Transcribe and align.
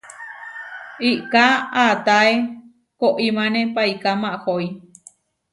Iʼká 1.09 1.43
aatáe 1.81 2.33
koʼimáne 3.01 3.59
paiká 3.75 4.11
mahói. 4.21 4.65